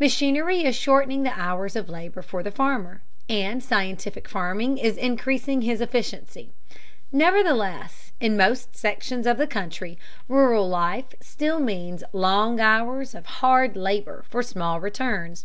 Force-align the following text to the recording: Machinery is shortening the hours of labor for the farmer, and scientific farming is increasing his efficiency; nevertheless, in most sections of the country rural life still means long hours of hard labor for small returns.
Machinery 0.00 0.64
is 0.64 0.74
shortening 0.74 1.22
the 1.22 1.30
hours 1.30 1.76
of 1.76 1.88
labor 1.88 2.22
for 2.22 2.42
the 2.42 2.50
farmer, 2.50 3.02
and 3.28 3.62
scientific 3.62 4.26
farming 4.26 4.78
is 4.78 4.96
increasing 4.96 5.62
his 5.62 5.80
efficiency; 5.80 6.50
nevertheless, 7.12 8.10
in 8.18 8.36
most 8.36 8.74
sections 8.76 9.28
of 9.28 9.38
the 9.38 9.46
country 9.46 9.96
rural 10.26 10.68
life 10.68 11.14
still 11.20 11.60
means 11.60 12.02
long 12.12 12.58
hours 12.58 13.14
of 13.14 13.26
hard 13.26 13.76
labor 13.76 14.24
for 14.28 14.42
small 14.42 14.80
returns. 14.80 15.44